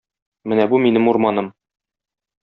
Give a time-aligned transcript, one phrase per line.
[0.53, 1.51] Менә бу минем урманым.